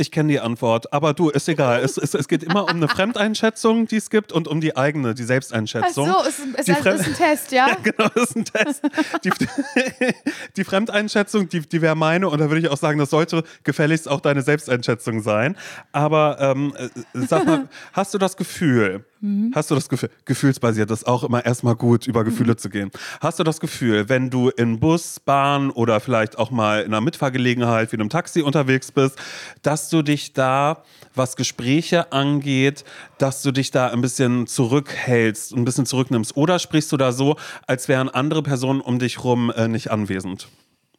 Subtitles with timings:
[0.00, 1.82] Ich kenne die Antwort, aber du, ist egal.
[1.82, 5.12] Es, es, es geht immer um eine Fremdeinschätzung, die es gibt und um die eigene,
[5.14, 6.08] die Selbsteinschätzung.
[6.10, 7.68] Ach so, ist, ein- ist, Die Fremd- ist ein Test, ja?
[7.68, 8.82] Ja, genau, das ist ein Test.
[9.24, 9.30] Die,
[10.56, 14.08] die Fremdeinschätzung, die, die wäre meine und da würde ich auch sagen, das sollte gefälligst
[14.08, 15.56] auch deine Selbsteinschätzung sein.
[15.92, 16.88] Aber ähm, äh,
[17.26, 19.52] sag mal, hast du das Gefühl, Mhm.
[19.54, 22.90] hast du das Gefühl, gefühlsbasiert ist auch immer erstmal gut, über Gefühle zu gehen.
[23.20, 27.02] Hast du das Gefühl, wenn du in Bus, Bahn oder vielleicht auch mal in einer
[27.02, 29.18] Mitfahrgelegenheit wie in einem Taxi unterwegs bist,
[29.62, 30.84] dass du dich da,
[31.14, 32.84] was Gespräche angeht,
[33.18, 36.36] dass du dich da ein bisschen zurückhältst, ein bisschen zurücknimmst?
[36.36, 40.48] Oder sprichst du da so, als wären andere Personen um dich rum äh, nicht anwesend?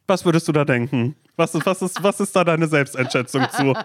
[0.06, 1.16] Was würdest du da denken?
[1.36, 3.74] Was ist, was ist, was ist da deine Selbsteinschätzung zu?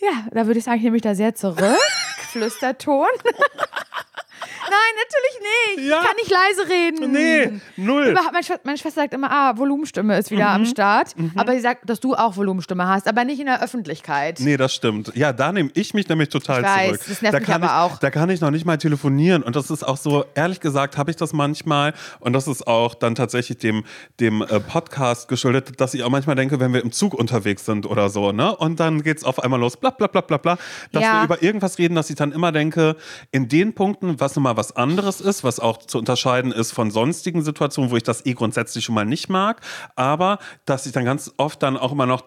[0.00, 1.58] Ja, da würde ich sagen, ich nehme mich da sehr zurück.
[2.32, 3.06] Flüsterton.
[4.70, 5.88] Nein, natürlich nicht.
[5.90, 6.00] Ja.
[6.00, 7.12] Ich kann nicht leise reden.
[7.12, 8.06] Nee, null.
[8.06, 10.54] Überhaupt, meine, Schwester, meine Schwester sagt immer, ah, Volumenstimme ist wieder Mhm.
[10.54, 11.14] am Start.
[11.36, 14.38] Aber sie sagt, dass du auch Volumenstimme hast, aber nicht in der Öffentlichkeit.
[14.40, 15.12] Nee, das stimmt.
[15.14, 17.00] Ja, da nehme ich mich nämlich total Ich weiß, zurück.
[17.08, 17.98] das nervt da mich kann aber ich, auch.
[17.98, 19.42] Da kann ich noch nicht mal telefonieren.
[19.42, 21.94] Und das ist auch so, ehrlich gesagt, habe ich das manchmal.
[22.20, 23.84] Und das ist auch dann tatsächlich dem,
[24.20, 27.86] dem äh, Podcast geschuldet, dass ich auch manchmal denke, wenn wir im Zug unterwegs sind
[27.86, 28.54] oder so, ne?
[28.56, 30.58] Und dann geht es auf einmal los, bla bla bla bla bla,
[30.92, 31.20] dass Ja.
[31.20, 32.96] wir über irgendwas reden, dass ich dann immer denke,
[33.32, 37.42] in den Punkten, was nochmal was anderes ist, was auch zu unterscheiden ist von sonstigen
[37.42, 39.62] Situationen, wo ich das eh grundsätzlich schon mal nicht mag,
[39.96, 42.24] aber dass ich dann ganz oft dann auch immer noch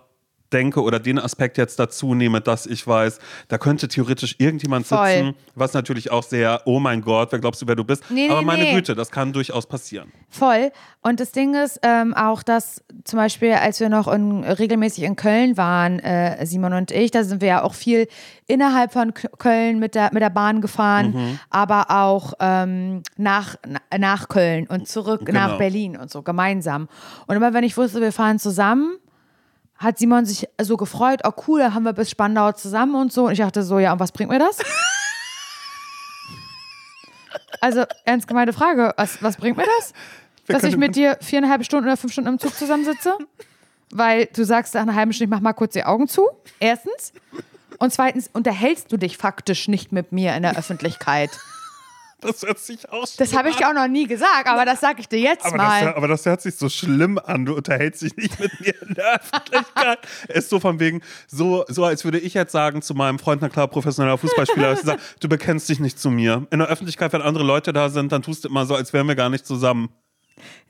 [0.54, 5.08] denke oder den Aspekt jetzt dazu nehme, dass ich weiß, da könnte theoretisch irgendjemand Voll.
[5.08, 8.04] sitzen, was natürlich auch sehr, oh mein Gott, wer glaubst du, wer du bist?
[8.10, 8.74] Nee, Aber nee, meine nee.
[8.76, 10.12] Güte, das kann durchaus passieren.
[10.30, 10.72] Voll.
[11.02, 15.16] Und das Ding ist ähm, auch, dass zum Beispiel, als wir noch in, regelmäßig in
[15.16, 18.08] Köln waren, äh, Simon und ich, da sind wir ja auch viel
[18.48, 21.40] innerhalb von Köln mit der, mit der Bahn gefahren, Mhm.
[21.50, 25.40] aber auch ähm, nach, na- nach Köln und zurück Genau.
[25.40, 26.88] nach Berlin und so gemeinsam.
[27.28, 28.98] Und immer wenn ich wusste, wir fahren zusammen,
[29.78, 33.26] hat Simon sich so gefreut, oh cool, da haben wir bis Spandau zusammen und so.
[33.26, 34.60] Und ich dachte so, ja, und was bringt mir das?
[37.62, 39.94] Also, ernst gemeinte Frage, was, was bringt mir das?
[40.46, 43.18] Wir Dass ich mit dir viereinhalb Stunden oder fünf Stunden im Zug zusammensitze?
[43.90, 46.28] Weil du sagst nach einer halben Stunde, ich mach mal kurz die Augen zu.
[46.60, 47.14] Erstens.
[47.80, 51.30] Und zweitens, unterhältst du dich faktisch nicht mit mir in der Öffentlichkeit.
[52.24, 55.02] Das hört sich auch Das habe ich dir auch noch nie gesagt, aber das sage
[55.02, 55.86] ich dir jetzt aber mal.
[55.86, 57.46] das, aber das hört sich so schlimm an.
[57.46, 60.00] Du unterhältst dich nicht mit mir in der Öffentlichkeit.
[60.30, 63.50] ist so von wegen, so, so als würde ich jetzt sagen zu meinem Freund, na
[63.50, 66.48] klar, professioneller Fußballspieler, sage, du bekennst dich nicht zu mir.
[66.52, 69.08] In der Öffentlichkeit, wenn andere Leute da sind, dann tust du immer so, als wären
[69.08, 69.90] wir gar nicht zusammen.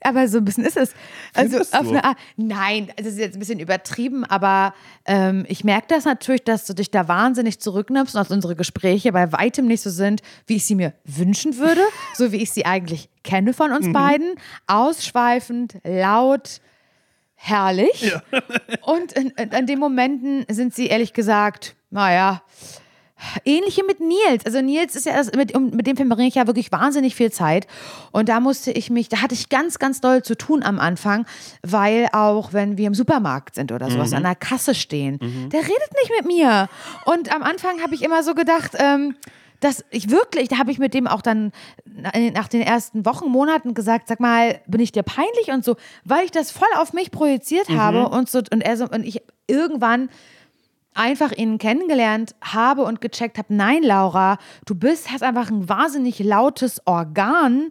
[0.02, 0.92] Aber so ein bisschen ist es.
[1.34, 1.88] Also Findest auf du?
[1.90, 4.74] eine Art, nein, das ist jetzt ein bisschen übertrieben, aber
[5.06, 9.12] ähm, ich merke das natürlich, dass du dich da wahnsinnig zurücknimmst und dass unsere Gespräche
[9.12, 11.80] bei weitem nicht so sind, wie ich sie mir wünschen würde,
[12.14, 13.76] so wie ich sie eigentlich kenne von Mhm.
[13.76, 14.34] uns beiden.
[14.66, 16.60] Ausschweifend, laut,
[17.34, 18.12] herrlich.
[18.82, 22.42] Und in, in, in den Momenten sind sie ehrlich gesagt, naja,
[23.44, 24.44] Ähnliche mit Nils.
[24.44, 27.66] Also Nils ist ja, das, mit, mit dem verbringe ich ja wirklich wahnsinnig viel Zeit.
[28.12, 31.26] Und da musste ich mich, da hatte ich ganz, ganz doll zu tun am Anfang,
[31.62, 35.18] weil auch wenn wir im Supermarkt sind oder sowas an der Kasse stehen,
[35.50, 36.68] der redet nicht mit mir.
[37.04, 39.16] Und am Anfang habe ich immer so gedacht, ähm,
[39.60, 41.50] dass ich wirklich, da habe ich mit dem auch dann
[41.84, 46.24] nach den ersten Wochen, Monaten gesagt, sag mal, bin ich dir peinlich und so, weil
[46.24, 50.10] ich das voll auf mich projiziert habe und so und er so und ich irgendwann
[50.94, 56.20] einfach ihn kennengelernt habe und gecheckt habe, nein, Laura, du bist, hast einfach ein wahnsinnig
[56.20, 57.70] lautes Organ,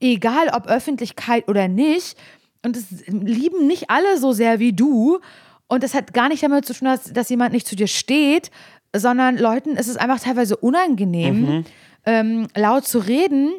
[0.00, 2.16] egal ob Öffentlichkeit oder nicht.
[2.64, 5.18] Und das lieben nicht alle so sehr wie du.
[5.68, 8.50] Und das hat gar nicht damit zu tun, dass, dass jemand nicht zu dir steht,
[8.94, 11.64] sondern Leuten ist es einfach teilweise unangenehm,
[12.04, 13.52] ähm, laut zu reden.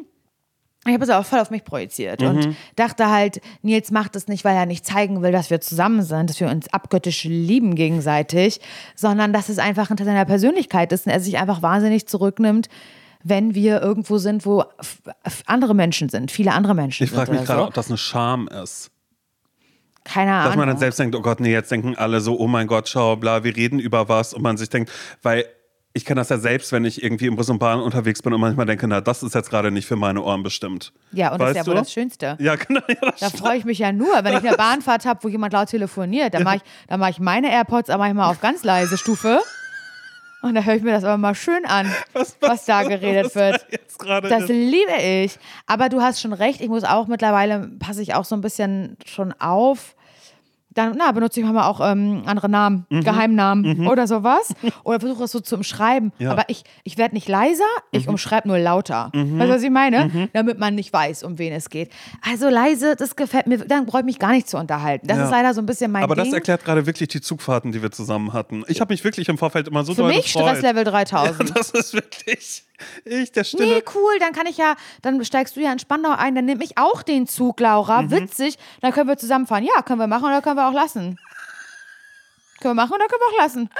[0.88, 4.44] Ich habe es auch voll auf mich projiziert und dachte halt, Nils macht es nicht,
[4.44, 8.60] weil er nicht zeigen will, dass wir zusammen sind, dass wir uns abgöttisch lieben gegenseitig,
[8.94, 12.68] sondern dass es einfach hinter seiner Persönlichkeit ist und er sich einfach wahnsinnig zurücknimmt,
[13.24, 14.64] wenn wir irgendwo sind, wo
[15.46, 17.34] andere Menschen sind, viele andere Menschen Ich frage sind.
[17.34, 17.68] mich oder gerade, so.
[17.68, 18.90] ob das eine Scham ist.
[20.04, 20.58] Keine Dass Ahnung.
[20.58, 23.16] man dann selbst denkt, oh Gott, nee, jetzt denken alle so, oh mein Gott, schau,
[23.16, 24.32] bla, wir reden über was.
[24.32, 24.90] Und man sich denkt,
[25.22, 25.44] weil
[25.98, 28.40] ich kenne das ja selbst, wenn ich irgendwie im Bus und Bahn unterwegs bin und
[28.40, 30.92] manchmal denke, na, das ist jetzt gerade nicht für meine Ohren bestimmt.
[31.12, 31.80] ja, und das ist ja Weißt wohl du?
[31.80, 32.36] das Schönste.
[32.40, 32.80] Ja, genau.
[32.88, 35.68] Ja, Da freue ich mich ja nur, wenn ich eine Bahnfahrt habe, wo jemand laut
[35.68, 36.32] telefoniert.
[36.32, 39.40] Dann mache ich, dann mach ich meine AirPods aber manchmal auf ganz leise Stufe.
[40.40, 41.92] Und da höre ich mir das aber mal schön an,
[42.40, 43.66] was, da geredet was wird.
[44.06, 44.48] da Das ist.
[44.50, 45.36] liebe ich.
[45.66, 48.96] Aber du hast schon recht, ich muss auch mittlerweile, passe ich auch so ein bisschen
[49.04, 49.96] schon auf,
[50.78, 54.54] dann na, benutze ich manchmal auch ähm, andere Namen, Geheimnamen oder sowas.
[54.84, 56.12] Oder versuche es so zu umschreiben.
[56.18, 56.30] Ja.
[56.32, 59.10] Aber ich, ich werde nicht leiser, ich umschreibe nur lauter.
[59.12, 60.28] Weißt du, was ich meine?
[60.32, 61.90] Damit man nicht weiß, um wen es geht.
[62.22, 65.06] Also leise, das gefällt mir, dann brauche ich mich gar nicht zu unterhalten.
[65.06, 65.24] Das Ja.
[65.24, 66.24] ist leider so ein bisschen mein Aber Ding.
[66.24, 68.64] das erklärt gerade wirklich die Zugfahrten, die wir zusammen hatten.
[68.68, 70.48] Ich habe mich wirklich im Vorfeld immer so Für mich gefreut.
[70.56, 71.38] Stresslevel 3000.
[71.48, 72.64] Ja, das ist wirklich
[73.04, 73.76] ich, der Stille.
[73.76, 76.62] Nee, cool, dann kann ich ja, dann steigst du ja in Spandau ein, dann nehme
[76.64, 78.02] ich auch den Zug, Laura.
[78.02, 78.10] Mhm.
[78.10, 79.64] Witzig, dann können wir zusammenfahren.
[79.64, 81.18] Ja, können wir machen oder können wir auch lassen.
[82.60, 83.70] Können wir machen oder können wir auch lassen.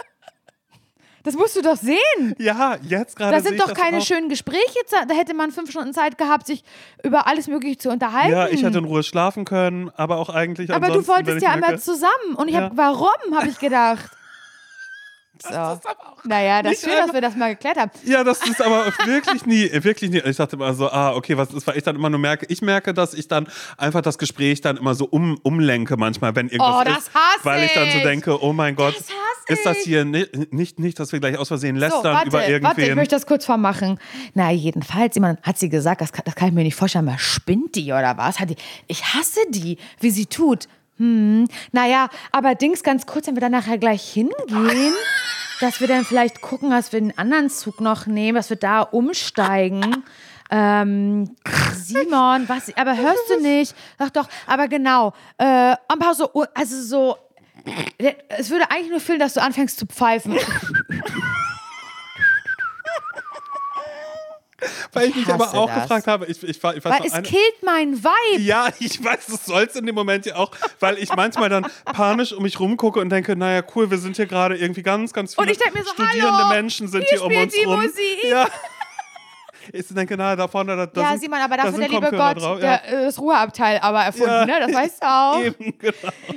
[1.24, 2.34] Das musst du doch sehen.
[2.38, 3.34] Ja, jetzt gerade.
[3.34, 4.02] Das sehe sind doch keine auch.
[4.02, 4.78] schönen Gespräche.
[4.90, 6.64] Da hätte man fünf Stunden Zeit gehabt, sich
[7.02, 8.32] über alles Mögliche zu unterhalten.
[8.32, 10.72] Ja, ich hätte in Ruhe schlafen können, aber auch eigentlich.
[10.72, 12.34] Aber du wolltest ja immer zusammen.
[12.36, 12.62] Und ich Ja.
[12.62, 14.10] habe, warum, habe ich gedacht.
[15.42, 15.80] So.
[16.24, 17.90] Naja, das ist nicht schön, dass wir das mal geklärt haben.
[18.04, 20.18] Ja, das ist aber wirklich nie, wirklich nie.
[20.24, 22.60] Ich dachte immer so, ah, okay, was ist, weil ich dann immer nur merke, ich
[22.62, 26.76] merke, dass ich dann einfach das Gespräch dann immer so um, umlenke manchmal, wenn irgendwas
[26.80, 27.14] Oh, das ist.
[27.14, 30.78] hasse weil ich dann so denke, oh mein Gott, Das ist das hier ni- nicht,
[30.78, 32.64] nicht, dass wir gleich aus Versehen lästern So, warte, über irgendwen.
[32.76, 33.98] warte, ich möchte das kurz vormachen.
[34.34, 37.18] Na, jedenfalls, jemand hat sie gesagt, das kann, das kann ich mir nicht vorstellen, mal
[37.18, 38.40] spinnt die oder was?
[38.40, 38.56] Hat die,
[38.88, 40.66] ich hasse die, wie sie tut.
[40.98, 44.94] Hm, naja, aber Dings, ganz kurz, wenn wir dann nachher gleich hingehen,
[45.60, 48.82] dass wir dann vielleicht gucken, dass wir den anderen Zug noch nehmen, dass wir da
[48.82, 50.04] umsteigen.
[50.50, 51.36] Ähm,
[51.74, 53.74] Simon, was, aber hörst du nicht?
[53.98, 55.12] Doch, doch, aber genau.
[55.36, 55.44] Äh,
[55.88, 57.16] ein paar so, also so,
[58.28, 60.36] es würde eigentlich nur fehlen, dass du anfängst zu pfeifen.
[64.92, 65.82] weil ich mich hasse aber auch das.
[65.82, 68.42] gefragt habe, ich, ich, war- ich Weil es eine- killt mein Vibe.
[68.42, 70.50] Ja, ich weiß, das soll es in dem Moment ja auch,
[70.80, 74.26] weil ich manchmal dann panisch um mich rumgucke und denke, naja, cool, wir sind hier
[74.26, 77.24] gerade irgendwie ganz, ganz viele Und ich mir so, studierende hallo, Menschen sind hier hier
[77.26, 77.80] um uns die rum.
[77.82, 78.24] Musik.
[78.24, 78.48] Ja.
[79.72, 82.00] Ich denke, na, da vorne, da, da Ja, sind, Simon, aber da dafür sind der
[82.00, 82.60] liebe Gott drauf.
[82.60, 84.46] der, äh, das Ruheabteil aber erfunden, Ja.
[84.46, 84.52] ne?
[84.66, 85.40] Das weißt du auch.
[85.44, 85.94] Eben, genau.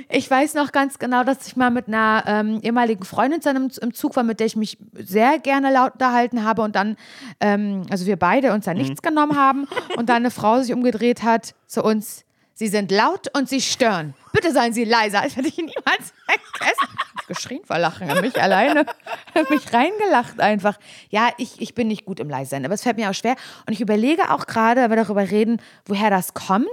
[0.08, 3.88] Ich weiß noch ganz genau, dass ich mal mit einer ähm, ehemaligen Freundin zusammen im,
[3.88, 6.96] im Zug war, mit der ich mich sehr gerne laut unterhalten habe und dann,
[7.40, 9.08] ähm, also wir beide uns da nichts Mhm.
[9.08, 12.24] genommen haben und dann eine Frau sich umgedreht hat zu uns.
[12.54, 14.14] Sie sind laut und sie stören.
[14.32, 15.20] Bitte seien Sie leiser.
[15.22, 16.88] Das werde ich niemals vergessen.
[17.28, 18.86] Geschrien vor Lachen an mich alleine.
[19.34, 20.78] Hab mich reingelacht einfach.
[21.10, 23.36] Ja, ich, ich bin nicht gut im Leissein, aber es fällt mir auch schwer.
[23.66, 26.68] Und ich überlege auch gerade, wenn wir darüber reden, woher das kommt.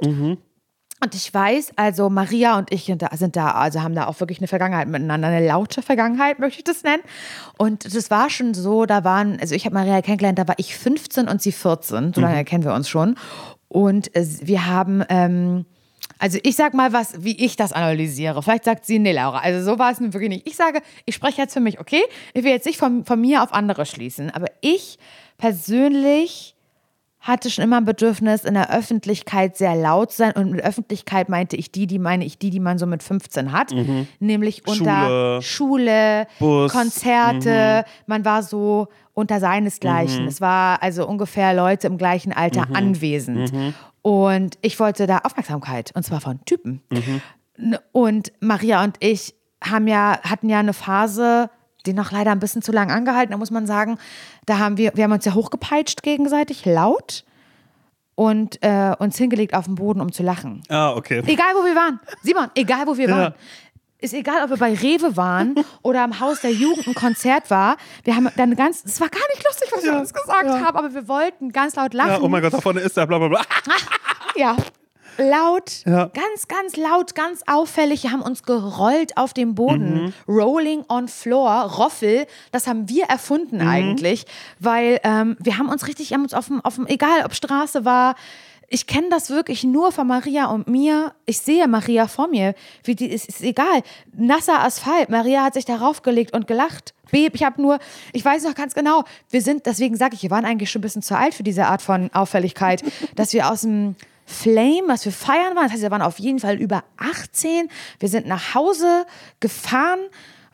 [1.01, 4.19] Und ich weiß, also Maria und ich sind da, sind da, also haben da auch
[4.19, 7.03] wirklich eine Vergangenheit miteinander, eine laute Vergangenheit, möchte ich das nennen.
[7.57, 10.75] Und das war schon so, da waren, also ich habe Maria kennengelernt, da war ich
[10.75, 13.15] 15 und sie 14, so lange kennen wir uns schon.
[13.69, 15.65] Und äh, wir haben, ähm,
[16.17, 18.43] also ich sag mal was, wie ich das analysiere.
[18.43, 20.47] Vielleicht sagt sie, nee, Laura, also so war es nun wirklich nicht.
[20.47, 22.01] Ich sage, ich spreche jetzt für mich, okay?
[22.33, 24.97] Ich will jetzt nicht von, von mir auf andere schließen, aber ich
[25.37, 26.55] persönlich
[27.21, 30.31] hatte schon immer ein Bedürfnis, in der Öffentlichkeit sehr laut zu sein.
[30.33, 33.51] Und mit Öffentlichkeit meinte ich die, die meine ich die, die man so mit 15
[33.51, 33.71] hat.
[34.19, 35.41] Nämlich unter Schule.
[35.41, 36.71] Schule, Bus.
[36.71, 37.85] Konzerte.
[38.07, 40.27] Man war so unter seinesgleichen.
[40.27, 43.51] Es war also ungefähr Leute im gleichen Alter anwesend.
[44.01, 45.91] Und ich wollte da Aufmerksamkeit.
[45.95, 46.81] Und zwar von Typen.
[47.57, 51.49] N- Und Maria und ich haben ja, hatten ja eine Phase,
[51.85, 53.97] die noch leider ein bisschen zu lang angehalten, da muss man sagen,
[54.45, 57.23] da haben wir, wir haben uns ja hochgepeitscht gegenseitig, laut
[58.15, 60.61] und äh, uns hingelegt auf den Boden, um zu lachen.
[60.69, 61.23] Ah, okay.
[61.25, 61.99] Egal, wo wir waren.
[62.21, 63.17] Simon, egal, wo wir Ja.
[63.17, 63.33] waren.
[64.01, 67.75] Ist egal, ob wir bei Rewe waren oder am Haus der Jugend ein Konzert war.
[68.05, 70.77] Wir haben dann ganz, es war gar nicht lustig, was wir Ja, uns gesagt haben,
[70.77, 72.11] aber wir wollten ganz laut lachen.
[72.11, 73.41] Ja, oh mein Gott, da vorne ist der, bla bla bla.
[74.35, 74.55] Ja.
[75.19, 76.05] Laut, Ja.
[76.05, 78.03] ganz, ganz laut, ganz auffällig.
[78.03, 80.05] Wir haben uns gerollt auf dem Boden.
[80.05, 80.13] Mhm.
[80.27, 83.67] Rolling on floor, Roffel, das haben wir erfunden Mhm.
[83.67, 84.25] eigentlich,
[84.59, 87.83] weil ähm, wir haben uns richtig, haben uns auf dem, auf dem, egal ob Straße
[87.85, 88.15] war,
[88.71, 91.11] ich kenne das wirklich nur von Maria und mir.
[91.25, 92.53] Ich sehe Maria vor mir.
[92.83, 93.81] Wie die ist, ist egal.
[94.15, 95.09] Nasser Asphalt.
[95.09, 96.93] Maria hat sich darauf gelegt und gelacht.
[97.09, 97.79] Beb, ich habe nur,
[98.13, 100.83] ich weiß noch ganz genau, wir sind, deswegen sage ich, wir waren eigentlich schon ein
[100.83, 102.83] bisschen zu alt für diese Art von Auffälligkeit,
[103.15, 103.95] dass wir aus dem
[104.29, 107.67] Flame, was wir feiern waren, das heißt, wir waren auf jeden Fall über 18.
[107.99, 109.07] Wir sind nach Hause
[109.39, 109.99] gefahren.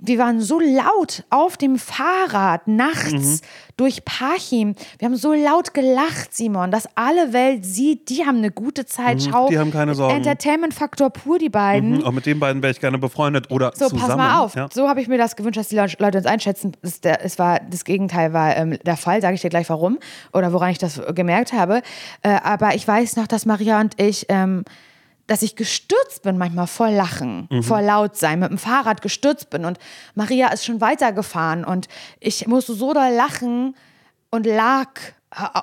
[0.06, 3.42] Wir waren so laut auf dem Fahrrad nachts
[3.78, 4.76] durch Parchim.
[5.00, 9.22] Wir haben so laut gelacht, Simon, dass alle Welt sieht, die haben eine gute Zeit.
[9.22, 10.16] Schau, die haben keine Sorgen.
[10.18, 12.04] Entertainment-Faktor pur, die beiden.
[12.04, 14.02] Auch mit den beiden wäre ich gerne befreundet oder So, zusammen.
[14.08, 14.56] pass mal auf.
[14.56, 14.68] Ja.
[14.72, 16.76] So habe ich mir das gewünscht, dass die Leute Leute uns einschätzen.
[16.82, 19.98] Das, der, es war, das Gegenteil war ähm, der Fall, sage ich dir gleich warum
[20.34, 21.82] oder woran ich das gemerkt habe.
[22.22, 24.64] Äh, aber ich weiß noch, dass Maria und ich, ähm,
[25.27, 27.63] dass ich gestürzt bin manchmal vor Lachen, Mhm.
[27.63, 29.79] vor Lautsein, mit dem Fahrrad gestürzt bin und
[30.13, 31.88] Maria ist schon weitergefahren und
[32.20, 33.75] ich musste so doll lachen
[34.29, 34.89] und lag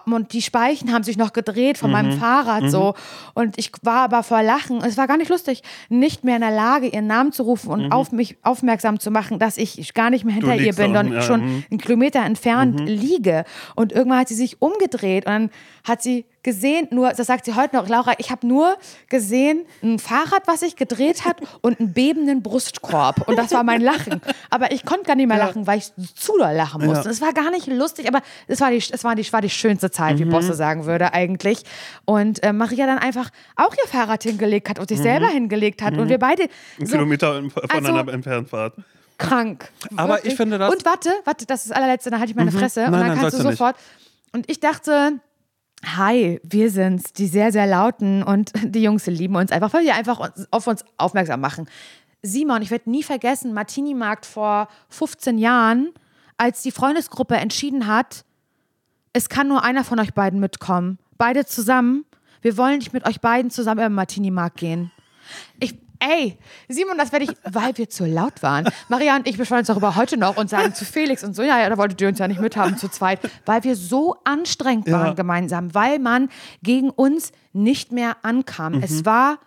[0.04, 2.94] und die Speichen haben sich noch gedreht von meinem Fahrrad so.
[3.32, 6.50] Und ich war aber vor Lachen, es war gar nicht lustig, nicht mehr in der
[6.50, 10.24] Lage, ihren Namen zu rufen und auf mich aufmerksam zu machen, dass ich gar nicht
[10.24, 11.64] mehr hinter ihr bin ja, schon mhm.
[11.70, 13.44] einen Kilometer entfernt liege.
[13.74, 15.50] Und irgendwann hat sie sich umgedreht und dann
[15.84, 18.76] hat sie gesehen, nur, das sagt sie heute noch, Laura, ich habe nur
[19.08, 23.28] gesehen, ein Fahrrad, was sich gedreht hat und einen bebenden Brustkorb.
[23.28, 24.20] Und das war mein Lachen.
[24.50, 27.08] Aber ich konnte gar nicht mehr lachen, weil ich zu doll lachen musste.
[27.08, 29.90] Es war gar nicht lustig, aber es war die, es war die, war die schönste
[29.90, 31.62] Zeit, wie Bosse sagen würde, eigentlich.
[32.04, 35.96] Und äh, Maria dann einfach auch ihr Fahrrad hingelegt hat und sich selber hingelegt hat.
[35.96, 36.44] Und wir beide
[36.80, 38.74] Ein so Kilometer voneinander Also- entfernt fahrt.
[39.18, 39.68] krank.
[39.96, 40.32] Aber Wirklich.
[40.32, 42.84] ich finde das- Und warte, warte, das ist das allerletzte, dann halte ich meine Fresse.
[42.86, 43.58] und Nein, dann nein, kannst du du nicht.
[43.58, 43.76] sofort.
[44.32, 45.20] Und ich dachte,
[45.84, 49.94] hi, wir sind's, die sehr, sehr lauten und die Jungs lieben uns einfach, weil wir
[49.94, 51.68] einfach auf uns aufmerksam machen.
[52.22, 55.90] Simon, ich werde nie vergessen, Martini-Markt vor 15 Jahren,
[56.36, 58.24] als die Freundesgruppe entschieden hat,
[59.12, 60.98] es kann nur einer von euch beiden mitkommen.
[61.18, 62.04] Beide zusammen.
[62.40, 64.90] Wir wollen nicht mit euch beiden zusammen über den Martini-Markt gehen.
[65.60, 66.36] Ich, ey,
[66.68, 68.68] Simon, das werde ich, weil wir zu laut waren.
[68.88, 71.58] Maria und ich beschweren uns darüber heute noch und sagen zu Felix und so, ja,
[71.60, 74.98] ja, da wolltet ihr uns ja nicht mithaben zu zweit, weil wir so anstrengend Ja.
[75.00, 76.28] waren gemeinsam, weil man
[76.62, 78.74] gegen uns nicht mehr ankam.
[78.82, 79.38] Es war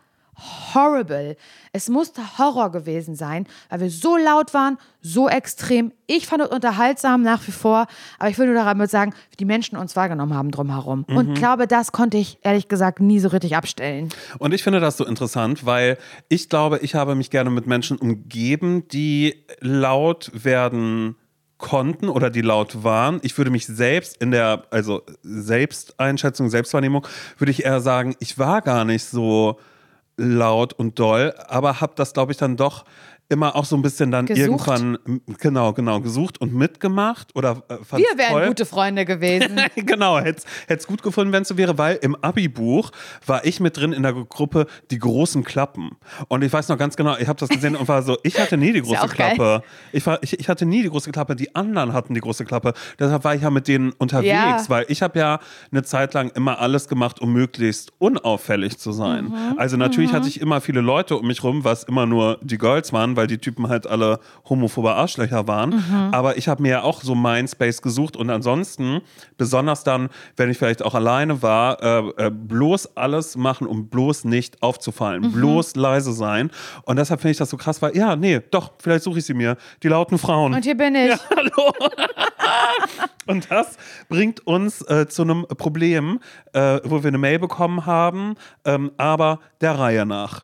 [0.74, 1.38] horrible.
[1.72, 5.92] Es musste Horror gewesen sein, weil wir so laut waren, so extrem.
[6.08, 7.88] Ich fand es unterhaltsam nach wie vor,
[8.20, 11.06] aber ich will nur damit sagen, wie die Menschen uns wahrgenommen haben drumherum.
[11.08, 14.10] Und glaube, das konnte ich ehrlich gesagt nie so richtig abstellen.
[14.40, 15.98] Und ich finde das so interessant, weil
[16.30, 21.16] ich glaube, ich habe mich gerne mit Menschen umgeben, die laut werden
[21.58, 23.20] konnten oder die laut waren.
[23.24, 28.62] Ich würde mich selbst in der, also Selbsteinschätzung, Selbstwahrnehmung, würde ich eher sagen, ich war
[28.62, 29.58] gar nicht so
[30.18, 32.86] laut und doll, aber habe das, glaube ich, dann doch
[33.28, 34.68] immer auch so ein bisschen dann Gesucht.
[34.68, 34.98] irgendwann,
[35.40, 38.48] genau, genau, gesucht und mitgemacht oder äh, Wir wären toll.
[38.48, 39.60] gute Freunde gewesen.
[39.76, 42.92] genau, hätte es gut gefunden, wenn es so wäre, weil im Abi-Buch
[43.26, 45.92] war ich mit drin in der Gruppe die großen Klappen.
[46.28, 48.58] Und ich weiß noch ganz genau, ich habe das gesehen und war so, ich hatte
[48.58, 49.08] nie die große.
[49.08, 49.64] Klappe.
[49.92, 52.74] Ich, war, ich, ich hatte nie die große Klappe, die anderen hatten die große Klappe.
[53.00, 54.64] Deshalb war ich ja mit denen unterwegs, Ja.
[54.68, 55.40] weil ich habe ja
[55.72, 59.26] eine Zeit lang immer alles gemacht, um möglichst unauffällig zu sein.
[59.26, 59.56] Mhm.
[59.58, 62.94] Also natürlich hatte ich immer viele Leute um mich rum, was immer nur die Girls
[62.94, 64.20] waren, weil die Typen halt alle
[64.50, 65.70] homophobe Arschlöcher waren.
[65.70, 66.10] Mhm.
[66.12, 69.02] Aber ich habe mir ja auch so meinen Space gesucht und ansonsten,
[69.38, 74.26] besonders dann, wenn ich vielleicht auch alleine war, äh, äh, bloß alles machen, um bloß
[74.26, 75.24] nicht aufzufallen.
[75.24, 75.32] Mhm.
[75.34, 76.52] Bloß leise sein.
[76.84, 79.34] Und deshalb finde ich das so krass, weil, ja, nee, doch, vielleicht suche ich sie
[79.34, 79.58] mir.
[79.84, 80.54] Die lauten Frauen.
[80.54, 81.14] Und hier bin ich.
[81.36, 81.74] Hallo.
[83.28, 86.20] Und das bringt uns äh, zu einem Problem,
[86.54, 90.44] äh, wo wir eine Mail bekommen haben, ähm, aber der Reihe nach.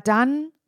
[0.00, 0.52] dann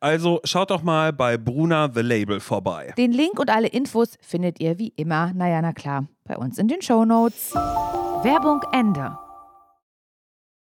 [0.00, 2.92] Also schaut doch mal bei Bruna The Label vorbei.
[2.96, 6.68] Den Link und alle Infos findet ihr wie immer, naja, na klar, bei uns in
[6.68, 7.54] den Shownotes.
[7.54, 9.16] Werbung Ende.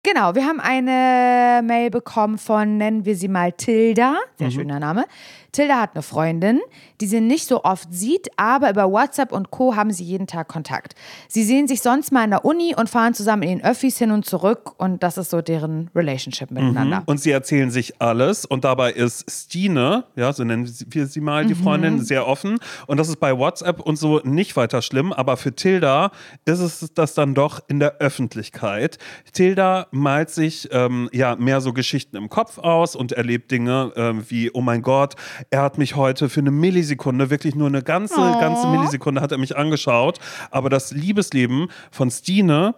[0.03, 5.05] Genau, wir haben eine Mail bekommen von, nennen wir sie mal Tilda, sehr schöner Name.
[5.53, 6.61] Tilda hat eine Freundin,
[7.01, 9.75] die sie nicht so oft sieht, aber über WhatsApp und Co.
[9.75, 10.95] haben sie jeden Tag Kontakt.
[11.29, 14.11] Sie sehen sich sonst mal in der Uni und fahren zusammen in den Öffis hin
[14.11, 17.03] und zurück und das ist so deren Relationship miteinander.
[17.07, 21.45] Und sie erzählen sich alles und dabei ist Stine, ja, so nennen wir sie mal,
[21.45, 22.59] die Freundin, sehr offen.
[22.87, 26.13] Und das ist bei WhatsApp und so nicht weiter schlimm, aber für Tilda
[26.45, 28.99] ist es das dann doch in der Öffentlichkeit.
[29.33, 34.25] Tilda malt sich ähm, ja mehr so Geschichten im Kopf aus und erlebt Dinge ähm,
[34.29, 35.15] wie, oh mein Gott,
[35.51, 39.39] er hat mich heute für eine Millisekunde, wirklich nur eine ganze, ganze Millisekunde hat er
[39.39, 40.19] mich angeschaut.
[40.51, 42.75] Aber das Liebesleben von Stine,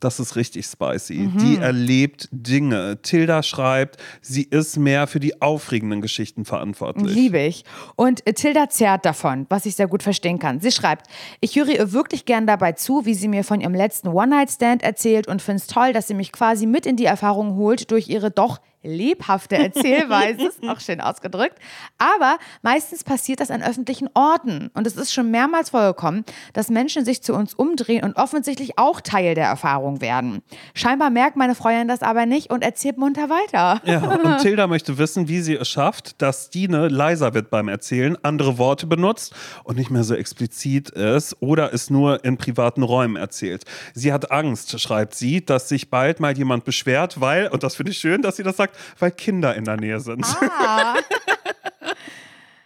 [0.00, 1.30] das ist richtig spicy.
[1.38, 2.98] Die erlebt Dinge.
[3.02, 7.14] Tilda schreibt, sie ist mehr für die aufregenden Geschichten verantwortlich.
[7.14, 7.64] Liebe ich.
[7.96, 10.60] Und Tilda zerrt davon, was ich sehr gut verstehen kann.
[10.60, 11.06] Sie schreibt,
[11.40, 15.26] ich höre ihr wirklich gern dabei zu, wie sie mir von ihrem letzten One-Night-Stand erzählt
[15.26, 18.30] und finde es toll, dass sie mich quasi mit in die Erfahrung holt durch ihre
[18.30, 21.58] doch lebhafte Erzählweise, ist auch schön ausgedrückt.
[21.98, 24.70] Aber meistens passiert das an öffentlichen Orten.
[24.74, 29.00] Und es ist schon mehrmals vorgekommen, dass Menschen sich zu uns umdrehen und offensichtlich auch
[29.00, 30.42] Teil der Erfahrung werden.
[30.74, 33.80] Scheinbar merkt meine Freundin das aber nicht und erzählt munter weiter.
[33.84, 38.16] Ja, und Tilda möchte wissen, wie sie es schafft, dass Stine leiser wird beim Erzählen,
[38.22, 43.16] andere Worte benutzt und nicht mehr so explizit ist oder es nur in privaten Räumen
[43.16, 43.64] erzählt.
[43.94, 47.92] Sie hat Angst, schreibt sie, dass sich bald mal jemand beschwert, weil, und das finde
[47.92, 50.24] ich schön, dass sie das sagt, weil Kinder in der Nähe sind.
[50.40, 50.94] Ah.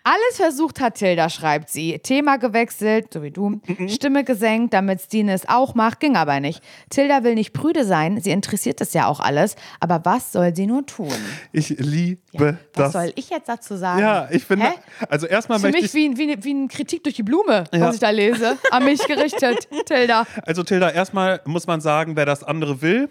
[0.05, 1.99] Alles versucht hat Tilda, schreibt sie.
[1.99, 3.61] Thema gewechselt, so wie du.
[3.89, 6.63] Stimme gesenkt, damit Stine es auch macht, ging aber nicht.
[6.89, 9.55] Tilda will nicht prüde sein, sie interessiert es ja auch alles.
[9.81, 11.13] Aber was soll sie nur tun?
[11.53, 12.85] Ich liebe Ja, das.
[12.87, 14.01] was soll ich jetzt dazu sagen?
[14.01, 14.73] Ja, ich finde,
[15.11, 17.81] also erstmal Für möchte mich ich, wie, wie, wie eine Kritik durch die Blume, Ja.
[17.81, 18.57] was ich da lese.
[18.71, 20.27] An mich gerichtet, Tilda.
[20.47, 23.11] also Tilda, erstmal muss man sagen, wer das andere will,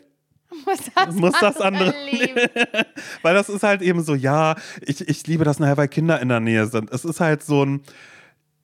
[0.66, 2.50] Was das muss das andere lieben.
[3.22, 6.30] Weil das ist halt eben so, ja, ich, ich liebe das nachher, weil Kinder in
[6.30, 6.90] der Nähe sind.
[6.92, 7.82] Es ist halt so ein,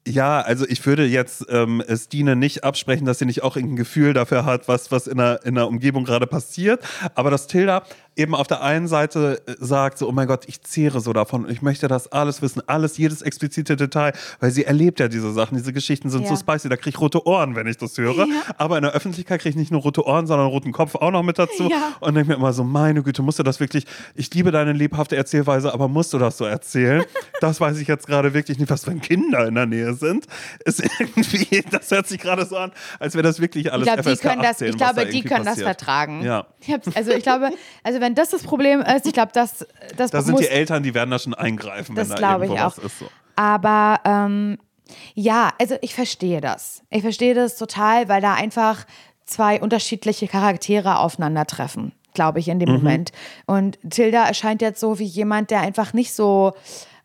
[0.08, 4.14] ja, also ich würde jetzt ähm, Stine nicht absprechen, dass sie nicht auch irgendein Gefühl
[4.14, 6.84] dafür hat, was, was in, der, in der Umgebung gerade passiert.
[7.16, 7.84] Aber dass Tilda
[8.16, 11.46] eben auf der einen Seite äh, sagt, so, oh mein Gott, ich zehre so davon
[11.46, 15.32] und ich möchte das alles wissen, alles, jedes explizite Detail, weil sie erlebt ja diese
[15.34, 16.30] Sachen, diese Geschichten sind Ja.
[16.30, 18.28] so spicy, da kriege ich rote Ohren, wenn ich das höre.
[18.58, 21.24] Aber in der Öffentlichkeit kriege ich nicht nur rote Ohren, sondern roten Kopf auch noch
[21.24, 21.70] mit dazu.
[21.70, 21.94] Ja.
[22.00, 25.16] Und denke mir immer so, meine Güte, musst du das wirklich, ich liebe deine lebhafte
[25.16, 27.04] Erzählweise, aber musst du das so erzählen?
[27.42, 30.28] Das weiß ich jetzt gerade wirklich nicht, was wenn Kinder in der Nähe sind.
[30.64, 34.02] Ist irgendwie, das hört sich gerade so an, als wäre das wirklich Ich alles glaube,
[34.02, 36.24] die FSK können das, 18, ich glaube, die können das vertragen.
[36.24, 36.48] Ja.
[36.62, 37.50] Ich also ich glaube,
[37.84, 39.66] also wenn das das Problem ist, ich glaube, das,
[39.98, 42.46] das Da sind muss, die Eltern, die werden da schon eingreifen, Das wenn da glaube
[42.46, 42.78] ich irgendwo auch.
[42.78, 43.00] was ist.
[43.00, 43.08] So.
[43.36, 44.58] Aber ähm,
[45.16, 46.84] ja, also ich verstehe das.
[46.90, 48.86] Ich verstehe das total, weil da einfach
[49.26, 53.12] zwei unterschiedliche Charaktere aufeinandertreffen, glaube ich, in dem Moment.
[53.46, 56.54] Und Tilda erscheint jetzt so wie jemand, der einfach nicht so,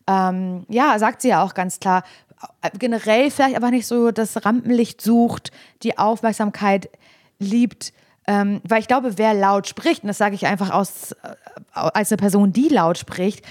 [0.07, 2.03] ähm, ja, sagt sie ja auch ganz klar,
[2.61, 5.51] äh, generell vielleicht aber nicht so das Rampenlicht sucht,
[5.83, 6.89] die Aufmerksamkeit
[7.39, 7.93] liebt.
[8.29, 11.33] Ähm, weil ich glaube, wer laut spricht, und das sage ich einfach aus, äh,
[11.73, 13.43] als eine Person, die laut spricht,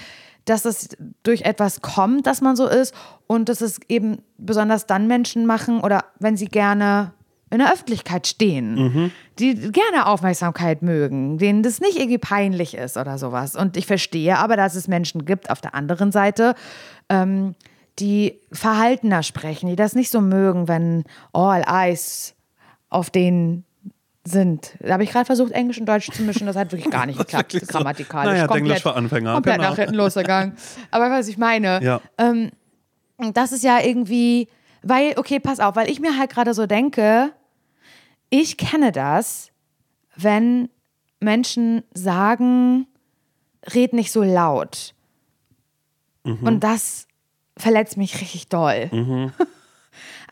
[0.45, 2.95] dass es durch etwas kommt, dass man so ist
[3.27, 7.11] und dass es eben besonders dann Menschen machen oder wenn sie gerne
[7.49, 13.17] in der Öffentlichkeit stehen, die gerne Aufmerksamkeit mögen, denen das nicht irgendwie peinlich ist oder
[13.17, 13.57] sowas.
[13.57, 16.55] Und ich verstehe aber, dass es Menschen gibt auf der anderen Seite,
[17.09, 17.55] ähm,
[17.99, 22.33] die verhaltener sprechen, die das nicht so mögen, wenn all eyes
[22.89, 23.65] auf denen
[24.29, 24.75] sind.
[24.79, 26.47] Da habe ich gerade versucht, Englisch und Deutsch zu mischen.
[26.47, 27.59] Das hat wirklich gar nicht geklappt, so.
[27.65, 28.31] grammatikalisch.
[28.33, 29.69] Naja, komplett, Englisch für Anfänger, Komplett genau.
[29.69, 30.55] nach hinten losgegangen.
[30.91, 32.01] Aber was ich meine, Ja.
[32.17, 32.51] ähm,
[33.33, 34.47] das ist ja irgendwie,
[34.81, 37.31] weil, okay, pass auf, weil ich mir halt gerade so denke,
[38.29, 39.51] ich kenne das,
[40.15, 40.69] wenn
[41.19, 42.87] Menschen sagen,
[43.73, 44.93] red nicht so laut.
[46.23, 47.07] Und das
[47.57, 48.89] verletzt mich richtig doll.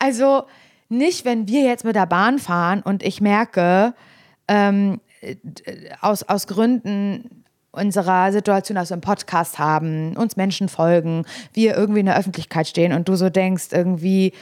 [0.00, 0.44] Also
[0.88, 3.94] nicht, wenn wir jetzt mit der Bahn fahren und ich merke,
[4.46, 5.36] ähm, äh,
[6.00, 12.00] aus, aus Gründen unserer Situation, dass wir einen Podcast haben, uns Menschen folgen, wir irgendwie
[12.00, 14.32] in der Öffentlichkeit stehen und du so denkst, irgendwie,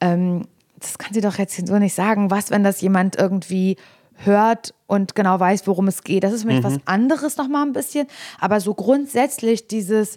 [0.00, 0.46] ähm,
[0.78, 3.76] das kann sie doch jetzt so nicht sagen, was, wenn das jemand irgendwie
[4.16, 6.24] hört und genau weiß, worum es geht.
[6.24, 8.06] Das ist für mich was anderes nochmal ein bisschen,
[8.40, 10.16] aber so grundsätzlich dieses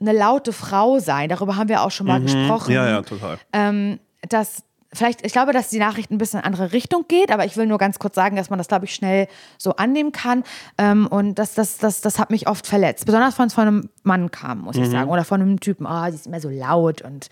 [0.00, 2.72] eine laute Frau sein, darüber haben wir auch schon mal gesprochen.
[2.72, 3.38] Ja, ja, total.
[3.52, 3.98] ähm,
[4.28, 7.44] dass vielleicht, ich glaube, dass die Nachricht ein bisschen in eine andere Richtung geht, aber
[7.44, 10.44] ich will nur ganz kurz sagen, dass man das, glaube ich, schnell so annehmen kann.
[10.78, 13.04] Ähm, und das, das, das, das hat mich oft verletzt.
[13.06, 15.10] Besonders wenn es von einem Mann kam, muss ich sagen.
[15.10, 17.28] Oder von einem Typen, ah, die ist immer so laut und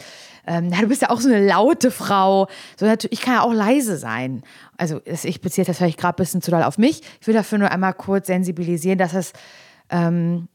[0.46, 2.46] ähm, ja, du bist ja auch so eine laute Frau.
[2.76, 4.42] So, ich kann ja auch leise sein.
[4.76, 7.02] Also ich beziehe das vielleicht gerade ein bisschen zu doll auf mich.
[7.20, 9.32] Ich will dafür nur einmal kurz sensibilisieren, dass es
[9.90, 10.48] ähm,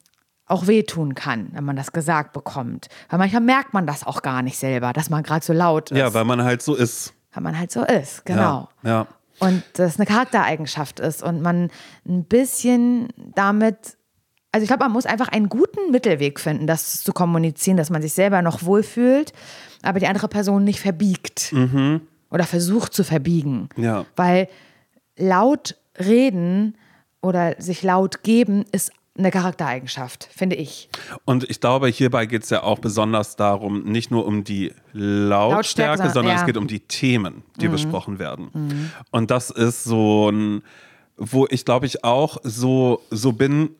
[0.52, 2.88] auch wehtun kann, wenn man das gesagt bekommt.
[3.10, 5.98] Weil manchmal merkt man das auch gar nicht selber, dass man gerade so laut ist.
[5.98, 7.14] Ja, weil man halt so ist.
[7.34, 8.70] weil man halt so ist, genau.
[8.84, 9.08] Ja, ja.
[9.40, 11.72] Und das eine Charaktereigenschaft ist und man
[12.08, 13.98] ein bisschen damit,
[14.52, 18.02] also ich glaube, man muss einfach einen guten Mittelweg finden, das zu kommunizieren, dass man
[18.04, 19.34] sich selber noch wohlfühlt,
[19.82, 21.56] aber die andere Person nicht verbiegt
[22.30, 23.70] oder versucht zu verbiegen.
[23.78, 24.06] Ja.
[24.16, 24.48] Weil
[25.18, 26.78] laut reden
[27.22, 30.89] oder sich laut geben ist eine Charaktereigenschaft, finde ich.
[31.26, 35.52] Und ich glaube, hierbei geht es ja auch besonders darum, nicht nur um die Lautstärke,
[35.52, 36.45] Lautstärke, sondern sondern- es ja.
[36.45, 38.91] geht um die Themen, die besprochen werden.
[39.12, 40.63] Und das ist so ein,
[41.17, 43.76] wo ich glaube ich auch so, so bin,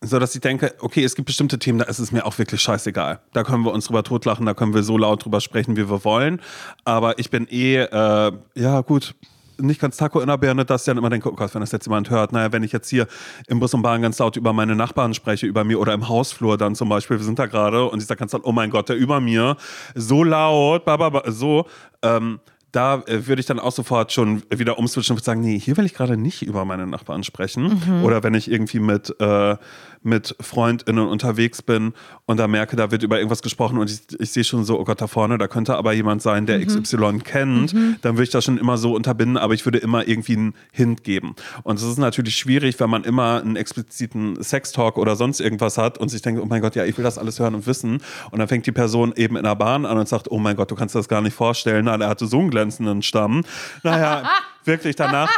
[0.00, 2.62] so dass ich denke, okay, es gibt bestimmte Themen, da ist es mir auch wirklich
[2.62, 3.20] scheißegal.
[3.32, 6.04] Da können wir uns drüber totlachen, da können wir so laut drüber sprechen, wie wir
[6.04, 6.40] wollen.
[6.84, 9.14] Aber ich bin eh, äh, ja gut,
[9.60, 11.72] nicht ganz Taco in der Birne, dass ich dann immer denke, oh Gott, wenn das
[11.72, 13.06] jetzt jemand hört, naja, wenn ich jetzt hier
[13.46, 16.56] im Bus und Bahn ganz laut über meine Nachbarn spreche, über mir oder im Hausflur
[16.56, 18.88] dann zum Beispiel, wir sind da gerade und ich sage ganz laut, oh mein Gott,
[18.88, 19.56] der über mir,
[19.94, 21.66] so laut, ba, ba, ba, so,
[22.02, 22.40] ähm,
[22.72, 25.76] da äh, würde ich dann auch sofort schon wieder umswitchen und würde sagen, nee, hier
[25.76, 28.02] will ich gerade nicht über meine Nachbarn sprechen.
[28.04, 29.56] Oder wenn ich irgendwie mit, äh,
[30.02, 31.92] mit FreundInnen unterwegs bin
[32.26, 34.84] und da merke, da wird über irgendwas gesprochen und ich, ich sehe schon so, oh
[34.84, 38.44] Gott, da vorne, da könnte aber jemand sein, der XY kennt, dann würde ich das
[38.44, 41.34] schon immer so unterbinden, aber ich würde immer irgendwie einen Hint geben.
[41.62, 45.98] Und es ist natürlich schwierig, wenn man immer einen expliziten Sextalk oder sonst irgendwas hat
[45.98, 48.00] und sich denkt, oh mein Gott, ja, ich will das alles hören und wissen.
[48.30, 50.70] Und dann fängt die Person eben in der Bahn an und sagt, oh mein Gott,
[50.70, 51.86] du kannst das gar nicht vorstellen.
[51.86, 53.44] Nein, er hatte so einen glänzenden Stamm.
[53.82, 54.28] Naja,
[54.68, 55.28] wirklich danach,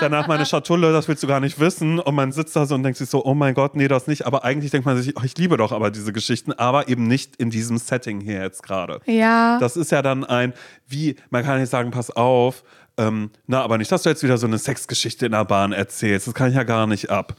[0.00, 1.98] danach meine Schatulle, das willst du gar nicht wissen.
[1.98, 4.24] Und man sitzt da so und denkt sich so, oh mein Gott, nee, das nicht.
[4.26, 7.36] Aber eigentlich denkt man sich, oh, ich liebe doch aber diese Geschichten, aber eben nicht
[7.36, 9.00] in diesem Setting hier jetzt gerade.
[9.04, 9.58] Ja.
[9.58, 10.54] Das ist ja dann ein,
[10.86, 12.64] wie, man kann nicht sagen, pass auf,
[12.96, 16.26] ähm, na, aber nicht, dass du jetzt wieder so eine Sexgeschichte in der Bahn erzählst.
[16.26, 17.36] Das kann ich ja gar nicht ab.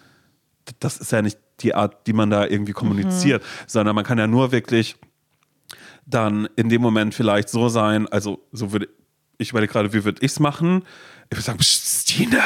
[0.80, 4.28] Das ist ja nicht die Art, die man da irgendwie kommuniziert, sondern man kann ja
[4.28, 4.96] nur wirklich
[6.06, 8.88] dann in dem Moment vielleicht so sein, also so würde
[9.38, 10.84] ich überlege gerade, wie würde ich es machen?
[11.30, 12.42] Ich würde sagen, Stine,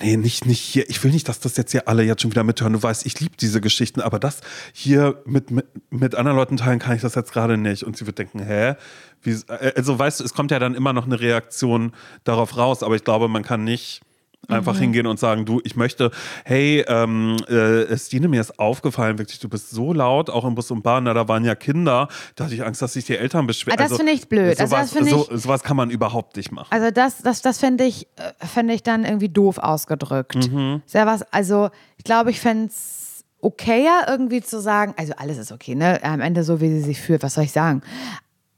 [0.00, 0.88] nee, nicht, nicht hier.
[0.88, 2.72] Ich will nicht, dass das jetzt hier alle jetzt schon wieder mithören.
[2.72, 4.40] Du weißt, ich liebe diese Geschichten, aber das
[4.72, 7.82] hier mit, mit, mit anderen Leuten teilen kann ich das jetzt gerade nicht.
[7.84, 8.74] Und sie wird denken, hä?
[9.22, 11.92] Wie, äh, also weißt du, es kommt ja dann immer noch eine Reaktion
[12.24, 14.00] darauf raus, aber ich glaube, man kann nicht
[14.48, 16.10] einfach hingehen und sagen, du, ich möchte,
[16.44, 20.70] hey, ähm, äh, Stine, mir ist aufgefallen, wirklich, du bist so laut, auch im Bus
[20.70, 23.46] und Bahn, na, da waren ja Kinder, da hatte ich Angst, dass sich die Eltern
[23.46, 23.78] beschweren.
[23.78, 24.58] Ah, das finde ich blöd.
[24.58, 26.68] Also Sowas, das finde so, sowas kann man überhaupt nicht machen.
[26.70, 30.48] Also das, das, das fände ich, äh, fänd ich dann irgendwie doof ausgedrückt.
[30.86, 35.52] Sehr was, also ich glaube, ich fände es okayer irgendwie zu sagen, also alles ist
[35.52, 36.02] okay, ne?
[36.04, 37.82] Am Ende so, wie sie sich fühlt, was soll ich sagen?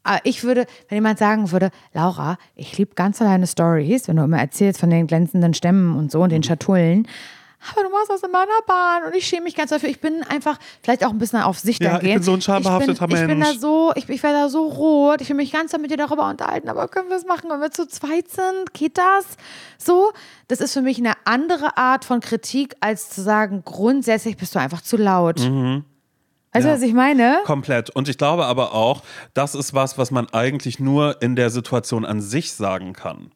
[0.05, 4.17] Aber ich würde, wenn jemand sagen würde, Laura, ich liebe ganz so deine Stories, wenn
[4.17, 7.09] du immer erzählst von den glänzenden Stämmen und so und den Schatullen,
[7.73, 9.89] aber du machst das in meiner Bahn und ich schäme mich ganz dafür.
[9.89, 12.43] Ich bin einfach vielleicht auch ein bisschen auf sich Ja, dann ich bin so ein
[12.43, 13.59] schambehafteter ich bin, Ich bin da Mensch.
[13.59, 15.21] so, ich, ich werde da so rot.
[15.23, 17.71] Ich will mich ganz mit dir darüber unterhalten, aber können wir es machen, wenn wir
[17.71, 18.75] zu zweit sind?
[18.75, 19.25] Geht das?
[19.79, 20.13] So,
[20.49, 24.59] das ist für mich eine andere Art von Kritik, als zu sagen, grundsätzlich bist du
[24.59, 25.41] einfach zu laut.
[26.55, 26.75] Weißt du, Ja.
[26.77, 27.41] was ich meine?
[27.45, 27.91] Komplett.
[27.91, 29.03] Und ich glaube aber auch,
[29.35, 33.33] das ist was, was man eigentlich nur in der Situation an sich sagen kann.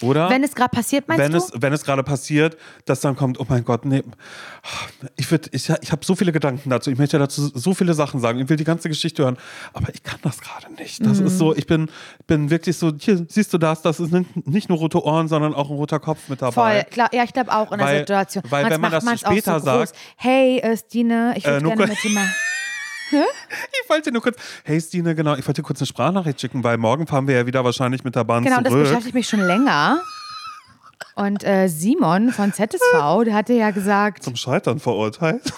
[0.00, 0.30] Oder?
[0.30, 1.38] Wenn es gerade passiert, meinst wenn du?
[1.38, 4.02] es, wenn es gerade passiert, dass dann kommt, oh mein Gott, nee,
[5.16, 8.18] ich, würd, ich, ich habe so viele Gedanken dazu, ich möchte dazu so viele Sachen
[8.18, 9.36] sagen, ich will die ganze Geschichte hören,
[9.74, 11.04] aber ich kann das gerade nicht.
[11.04, 11.26] Das Mhm.
[11.26, 11.88] ist so, ich bin,
[12.26, 14.12] bin wirklich so, hier siehst du das, das ist
[14.44, 16.52] nicht, nur rote Ohren, sondern auch ein roter Kopf mit dabei.
[16.82, 18.44] Voll, klar, ja, ich glaube auch in der Weil- Situation.
[18.48, 19.88] weil wenn man das man's später so groß.
[19.90, 22.26] sagt- Hey, äh, Stine, ich Äh, würde nur gerne mit dir mal.
[23.84, 27.06] Ich wollte nur kurz, hey Stine, genau, ich wollte kurz eine Sprachnachricht schicken, weil morgen
[27.06, 28.84] fahren wir ja wieder wahrscheinlich mit der Bahn Genau, das zurück.
[28.84, 30.00] beschäftigt mich schon länger.
[31.14, 35.52] Und äh, Simon von ZSV, der hatte ja gesagt, Zum Scheitern verurteilt.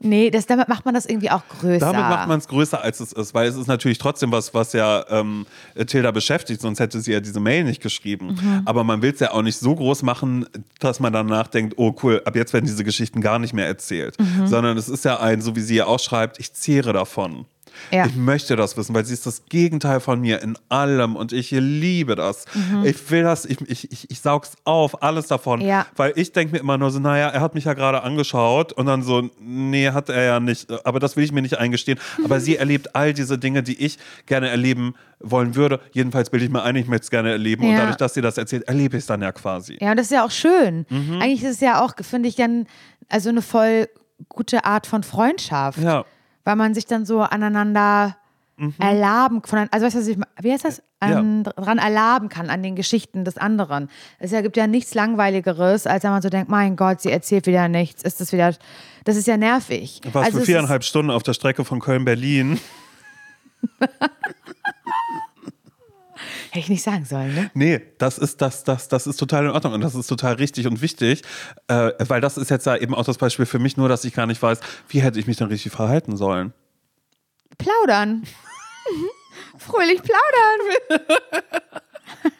[0.00, 1.78] Nee, das, damit macht man das irgendwie auch größer.
[1.78, 4.72] Damit macht man es größer, als es ist, weil es ist natürlich trotzdem was, was
[4.72, 5.46] ja ähm,
[5.86, 8.38] Tilda beschäftigt, sonst hätte sie ja diese Mail nicht geschrieben.
[8.40, 8.62] Mhm.
[8.64, 10.46] Aber man will es ja auch nicht so groß machen,
[10.78, 14.16] dass man danach denkt, oh cool, ab jetzt werden diese Geschichten gar nicht mehr erzählt.
[14.18, 14.46] Mhm.
[14.46, 17.46] Sondern es ist ja ein, so wie sie ja auch schreibt, ich zehre davon.
[17.90, 18.06] Ja.
[18.06, 21.50] Ich möchte das wissen, weil sie ist das Gegenteil von mir in allem und ich
[21.50, 22.44] liebe das.
[22.54, 22.84] Mhm.
[22.84, 25.60] Ich will das, ich, ich, ich, ich saug's auf, alles davon.
[25.60, 25.86] Ja.
[25.96, 28.86] Weil ich denke mir immer nur so, naja, er hat mich ja gerade angeschaut und
[28.86, 30.70] dann so, nee, hat er ja nicht.
[30.86, 31.98] Aber das will ich mir nicht eingestehen.
[32.24, 35.80] Aber sie erlebt all diese Dinge, die ich gerne erleben wollen würde.
[35.92, 37.64] Jedenfalls bilde ich mir ein, ich möchte es gerne erleben.
[37.64, 37.78] Und Ja.
[37.80, 39.76] dadurch, dass sie das erzählt, erlebe ich es dann ja quasi.
[39.80, 40.86] Ja, und das ist ja auch schön.
[40.88, 41.20] Mhm.
[41.20, 42.66] Eigentlich ist es ja auch, finde ich, dann
[43.08, 43.88] also eine voll
[44.28, 45.78] gute Art von Freundschaft.
[45.78, 46.04] Ja.
[46.50, 48.16] Weil man sich dann so aneinander
[48.80, 50.82] erlaben von, also weißt du, was ich, wie heißt das?
[50.98, 53.88] An, Dran erlaben kann an den Geschichten des anderen.
[54.18, 57.46] Es ja, gibt ja nichts Langweiligeres, als wenn man so denkt, mein Gott, sie erzählt
[57.46, 58.02] wieder nichts.
[58.02, 58.52] Ist das wieder,
[59.04, 60.00] das ist ja nervig.
[60.12, 62.58] Was also für viereinhalb Stunden auf der Strecke von Köln-Berlin.
[66.50, 67.50] Hätte ich nicht sagen sollen, ne?
[67.54, 70.66] Nee, das ist, das, das, das ist total in Ordnung und das ist total richtig
[70.66, 71.22] und wichtig,
[71.68, 74.14] äh, weil das ist jetzt ja eben auch das Beispiel für mich, nur dass ich
[74.14, 74.58] gar nicht weiß,
[74.88, 76.52] wie hätte ich mich dann richtig verhalten sollen.
[77.56, 78.24] Plaudern.
[79.58, 81.00] Fröhlich plaudern.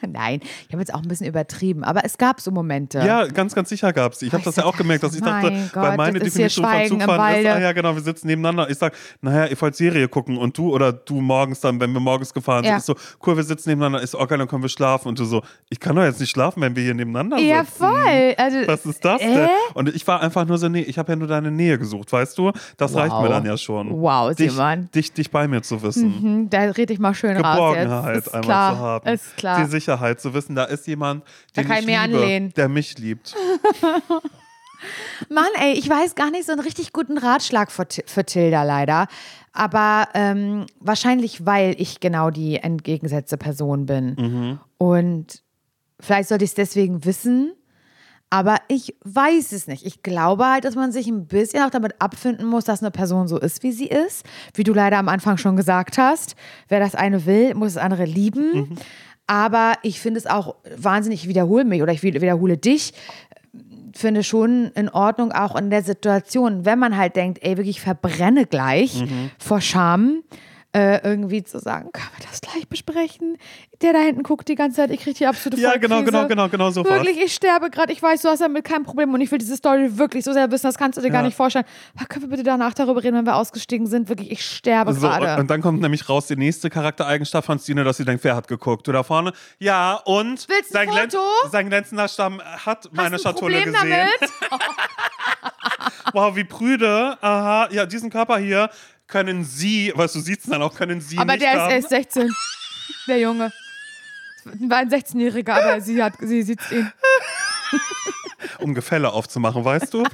[0.11, 2.99] Nein, ich habe jetzt auch ein bisschen übertrieben, aber es gab so Momente.
[2.99, 4.21] Ja, ganz, ganz sicher gab es.
[4.21, 6.65] Ich habe das ja auch gemerkt, dass ich dachte, Gott, meine das ist hier Definition
[6.65, 8.69] von Zugfahren ist, ah ja genau, wir sitzen nebeneinander.
[8.69, 11.99] Ich sag, naja, ihr wollt Serie gucken und du oder du morgens dann, wenn wir
[11.99, 12.71] morgens gefahren Ja.
[12.71, 12.95] sind, ist so,
[13.25, 15.95] cool, wir sitzen nebeneinander, ist okay, dann können wir schlafen und du so, ich kann
[15.95, 17.77] doch jetzt nicht schlafen, wenn wir hier nebeneinander Ja, sitzen.
[17.79, 18.33] voll.
[18.37, 19.33] Also, Was ist das äh?
[19.33, 19.49] denn?
[19.73, 22.37] Und ich war einfach nur so, nee, ich habe ja nur deine Nähe gesucht, weißt
[22.37, 22.51] du?
[22.77, 23.23] Das reicht Wow.
[23.23, 23.89] mir dann ja schon.
[24.01, 24.89] Wow, dich, Simon.
[24.93, 26.21] dich, dich bei mir zu wissen.
[26.21, 28.27] Hm, Da rede ich mal schön raus Geborgenheit jetzt.
[28.27, 29.07] Ist einmal klar, zu haben.
[29.09, 29.63] Ist klar.
[29.63, 31.23] Die Sicherheit zu wissen, da ist jemand,
[31.55, 32.53] den ich liebe, anlehnen.
[32.53, 33.35] der mich liebt.
[35.29, 39.07] Mann, ey, ich weiß gar nicht so einen richtig guten Ratschlag für, für Tilda leider.
[39.53, 44.15] Aber ähm, wahrscheinlich, weil ich genau die entgegengesetzte Person bin.
[44.17, 44.59] Mhm.
[44.77, 45.43] Und
[45.99, 47.53] vielleicht sollte ich es deswegen wissen.
[48.33, 49.85] Aber ich weiß es nicht.
[49.85, 53.27] Ich glaube halt, dass man sich ein bisschen auch damit abfinden muss, dass eine Person
[53.27, 54.25] so ist, wie sie ist.
[54.53, 56.37] Wie du leider am Anfang schon gesagt hast.
[56.69, 58.53] Wer das eine will, muss das andere lieben.
[58.53, 58.77] Mhm.
[59.27, 62.93] Aber ich finde es auch wahnsinnig, ich wiederhole mich oder ich wiederhole dich,
[63.93, 67.81] finde schon in Ordnung, auch in der Situation, wenn man halt denkt, ey, wirklich, ich
[67.81, 69.31] verbrenne gleich Mhm.
[69.37, 70.23] vor Scham,
[70.73, 73.37] äh, irgendwie zu sagen, können wir das gleich besprechen?
[73.81, 76.47] Der da hinten guckt die ganze Zeit, ich kriege die absolute Ja, genau, genau, genau,
[76.49, 76.85] genau so.
[76.85, 79.57] Wirklich, ich sterbe gerade, ich weiß, du hast damit kein Problem und ich will diese
[79.57, 81.25] Story wirklich so sehr wissen, das kannst du dir gar Ja.
[81.27, 81.65] nicht vorstellen.
[81.95, 84.07] Aber können wir bitte danach darüber reden, wenn wir ausgestiegen sind?
[84.07, 85.41] Wirklich, ich sterbe So, gerade.
[85.41, 88.47] und dann kommt nämlich raus die nächste Charaktereigenschaft von Stine, dass sie denkt, wer hat
[88.47, 88.87] geguckt?
[88.87, 89.33] Du da vorne?
[89.59, 91.17] Ja, und sein, glänz-
[91.51, 93.89] sein glänzender Stamm hat meine Hast du ein Schatulle Problem gesehen.
[94.49, 94.61] damit?
[96.13, 97.17] Wow, wie prüde.
[97.21, 98.69] Aha, ja, diesen Körper hier
[99.07, 101.71] können Sie, weißt du, sieht's dann auch, können Sie Aber nicht der ist haben.
[101.71, 102.31] erst 16.
[103.07, 103.51] Der Junge.
[104.45, 106.91] War ein 16-Jähriger, aber sie hat, sie sieht ihn.
[108.59, 110.03] um Gefälle aufzumachen, weißt du?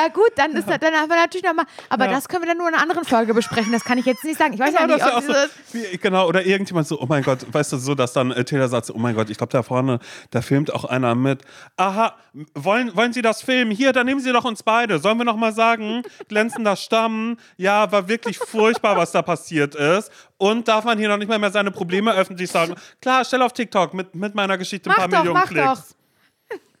[0.00, 1.64] Ja, gut, dann ist das, dann haben wir natürlich nochmal.
[1.88, 2.12] Aber Ja.
[2.12, 3.72] das können wir dann nur in einer anderen Folge besprechen.
[3.72, 4.52] Das kann ich jetzt nicht sagen.
[4.54, 7.00] Ich weiß ja Genau, nicht, das ob ist ja so, wie, genau, oder irgendjemand so,
[7.00, 9.36] oh mein Gott, weißt du, so, dass dann äh, Taylor sagt, oh mein Gott, ich
[9.38, 9.98] glaube, da vorne,
[10.30, 11.42] da filmt auch einer mit.
[11.76, 12.14] Aha,
[12.54, 13.72] wollen, wollen Sie das filmen?
[13.72, 15.00] Hier, dann nehmen Sie doch uns beide.
[15.00, 20.12] Sollen wir noch mal sagen, glänzender Stamm, ja, war wirklich furchtbar, was da passiert ist.
[20.36, 22.76] Und darf man hier noch nicht mal mehr seine Probleme öffentlich sagen?
[23.02, 25.96] Klar, stell auf TikTok mit, mit meiner Geschichte ein Mach paar doch, Millionen Klicks.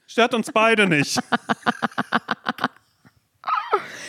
[0.06, 1.18] Stört uns beide nicht.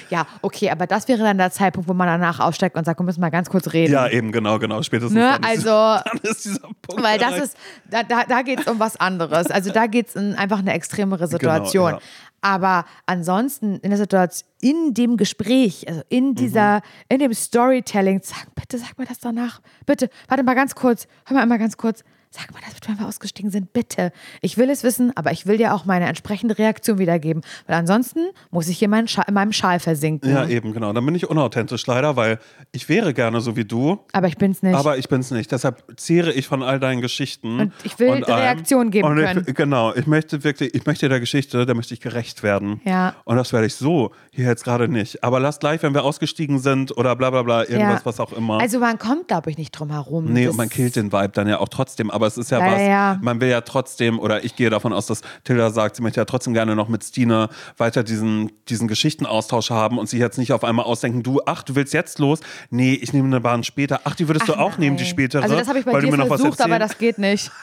[0.10, 3.04] Ja, okay, aber das wäre dann der Zeitpunkt, wo man danach aussteigt und sagt, wir
[3.04, 3.94] müssen mal ganz kurz reden.
[3.94, 4.82] Ja, eben, genau, genau.
[4.82, 7.58] Spätestens Ne, dann, ist, also- dann ist dieser Punkt Weil das ist,
[7.90, 9.52] da, da, da geht es um was anderes.
[9.52, 11.86] Also da geht es in einfach eine extremere Situation.
[11.88, 12.04] Genau, ja.
[12.42, 18.54] Aber ansonsten in der Situation, in dem Gespräch, also in dieser, in dem Storytelling, sag,
[18.56, 19.60] bitte sag mir das danach.
[19.86, 22.04] Bitte, warte mal ganz kurz, hör mal einmal ganz kurz.
[22.32, 24.12] Sag mal, dass wir einfach ausgestiegen sind, bitte.
[24.42, 27.42] Ich will es wissen, aber ich will dir auch meine entsprechende Reaktion wiedergeben.
[27.66, 28.20] Weil ansonsten
[28.52, 30.30] muss ich hier in, meinen in meinem Schal versinken.
[30.30, 30.94] Ja, eben, genau.
[30.94, 32.38] Dann bin ich unauthentisch leider, weil
[32.72, 34.00] ich wäre gerne so wie du.
[34.12, 34.76] Aber ich bin's nicht.
[34.76, 35.52] Aber ich bin's nicht.
[35.52, 37.60] Deshalb zehre ich von all deinen Geschichten.
[37.62, 38.28] Und ich will und.
[38.28, 39.46] Reaktion geben ich, können.
[39.46, 39.94] Genau.
[39.96, 42.80] Ich möchte wirklich, ich möchte der Geschichte, da möchte ich gerecht werden.
[42.86, 43.16] Ja.
[43.26, 45.24] Und das werde ich so hier jetzt gerade nicht.
[45.24, 48.06] Aber lass gleich, wenn wir ausgestiegen sind oder bla bla bla, irgendwas, Ja.
[48.06, 48.60] was auch immer.
[48.60, 50.26] Also man kommt, glaube ich, nicht drum herum.
[50.26, 52.12] Nee, Das- und man killt den Vibe dann ja auch trotzdem.
[52.20, 53.18] Aber es ist ja Leider was, ja.
[53.22, 56.26] man will ja trotzdem, oder ich gehe davon aus, dass Tilda sagt, sie möchte ja
[56.26, 60.66] trotzdem gerne noch mit Stine weiter diesen, diesen Geschichtenaustausch haben und sich jetzt nicht auf
[60.66, 62.42] einmal ausdenken, du, ach, du willst jetzt los?
[62.72, 64.02] Nee, ich nehme eine Bahn später.
[64.04, 65.12] Ach, die würdest du Ach, auch nehmen, die nein.
[65.12, 65.44] spätere?
[65.44, 67.50] Also das habe ich bei dir du versucht, aber das geht nicht.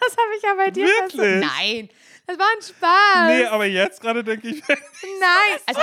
[0.00, 1.20] Das habe ich ja bei dir Wirklich?
[1.20, 1.52] versucht.
[1.58, 1.88] Nein,
[2.28, 3.38] das war ein Spaß.
[3.38, 5.80] Nee, aber jetzt gerade denke ich, Nein, also,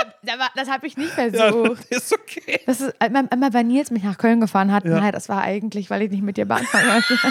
[0.54, 1.84] das habe ich nicht ja, versucht.
[1.86, 2.60] ist okay.
[2.66, 4.84] Das ist immer, immer bei Nils mich nach Köln gefahren hat.
[4.84, 5.00] Ja.
[5.00, 7.18] Nein, das war eigentlich, weil ich nicht mit dir Bahn fahren wollte.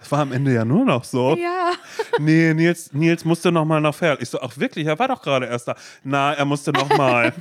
[0.00, 1.36] Das war am Ende ja nur noch so.
[1.36, 1.72] ja.
[2.18, 4.20] Nee, Nils, Nils musste noch mal nach Pferd.
[4.20, 5.76] Ich so, ach wirklich, er war doch gerade erst da.
[6.02, 7.32] Na, er musste noch mal.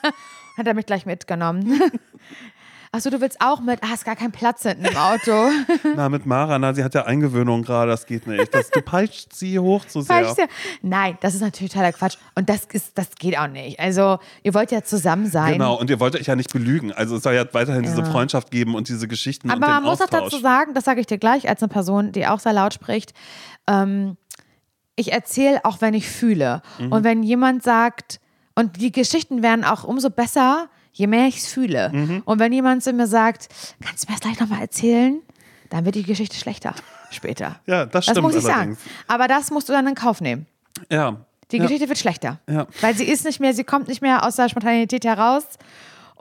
[0.56, 1.92] Hat er mich gleich mitgenommen.
[2.94, 3.82] Achso, du willst auch mit?
[3.82, 5.32] Ah, hast gar keinen Platz hinten im Auto.
[5.96, 8.52] na, mit Mara, na, sie hat ja Eingewöhnung gerade, das geht nicht.
[8.52, 10.16] Das, du peitscht sie hoch zu sehr.
[10.16, 10.42] Weißt du?
[10.82, 12.18] Nein, das ist natürlich totaler Quatsch.
[12.34, 13.80] Und das, ist, das geht auch nicht.
[13.80, 15.54] Also, ihr wollt ja zusammen sein.
[15.54, 16.92] Genau, und ihr wollt euch ja nicht belügen.
[16.92, 18.04] Also es soll ja weiterhin diese Ja.
[18.04, 21.16] Freundschaft geben und diese Geschichten Aber man muss auch dazu sagen, das sage ich dir
[21.16, 23.14] gleich als eine Person, die auch sehr laut spricht,
[23.66, 24.18] ähm,
[24.96, 26.60] ich erzähle auch, wenn ich fühle.
[26.78, 26.92] Mhm.
[26.92, 28.20] Und wenn jemand sagt,
[28.54, 31.90] und die Geschichten werden auch umso besser, je mehr ich es fühle.
[31.92, 32.22] Mhm.
[32.24, 33.48] Und wenn jemand zu mir sagt,
[33.84, 35.20] kannst du mir das gleich nochmal erzählen,
[35.70, 36.74] dann wird die Geschichte schlechter
[37.10, 37.60] später.
[37.66, 38.78] Ja, das Das stimmt muss ich allerdings.
[38.82, 38.90] sagen.
[39.08, 40.46] Aber das musst du dann in Kauf nehmen.
[40.90, 41.16] Ja.
[41.50, 41.62] Die ja.
[41.64, 42.40] Geschichte wird schlechter.
[42.48, 42.66] Ja.
[42.80, 45.44] Weil sie ist nicht mehr, sie kommt nicht mehr aus der Spontanität heraus.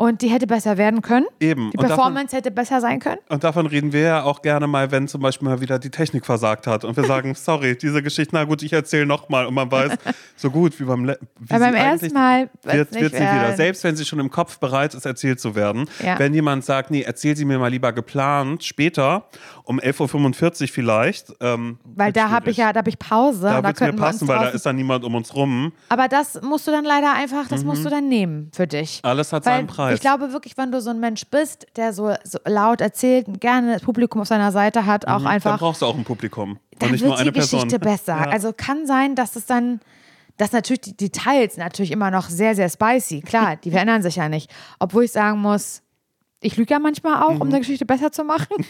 [0.02, 1.28] Und die hätte besser werden können.
[1.40, 1.70] Eben.
[1.70, 3.20] Die Und davon- Performance hätte besser sein können.
[3.30, 6.26] Und davon reden wir ja auch gerne mal, wenn zum Beispiel mal wieder die Technik
[6.26, 9.72] versagt hat und wir sagen, sorry, diese Geschichte, na gut, ich erzähle nochmal und man
[9.72, 9.92] weiß,
[10.38, 13.54] so gut wie beim, Le- wie beim ersten Mal wird, wird sie wieder.
[13.56, 15.86] Selbst wenn sie schon im Kopf bereit ist, erzählt zu werden.
[16.04, 16.18] Ja.
[16.18, 19.26] Wenn jemand sagt, nee, erzähl sie mir mal lieber geplant, später,
[19.66, 21.32] um 11.45 Uhr vielleicht.
[21.42, 23.42] Ähm, Weil da habe ich ja, da habe ich Pause.
[23.44, 25.74] Da da wird es mir passen, weil da ist dann niemand um uns rum.
[25.90, 29.00] Aber das musst du dann leider einfach, das musst du dann nehmen für dich.
[29.04, 29.91] Alles hat Weil seinen Preis.
[29.96, 33.40] Ich glaube wirklich, wenn du so ein Mensch bist, der so, so laut erzählt und
[33.42, 36.60] gerne das Publikum auf seiner Seite hat, auch Dann einfach, brauchst du auch ein Publikum.
[36.80, 37.80] dann und nicht wird nur eine die Geschichte Person.
[37.80, 38.18] besser.
[38.26, 38.30] Ja.
[38.32, 39.80] Also kann sein, dass es dann,
[40.38, 43.22] dass natürlich die Details natürlich immer noch sehr, sehr spicy.
[43.22, 44.50] Klar, die verändern sich ja nicht.
[44.80, 45.82] Obwohl ich sagen muss,
[46.40, 47.54] ich lüge ja manchmal auch, um Mhm.
[47.54, 48.48] eine Geschichte besser zu machen.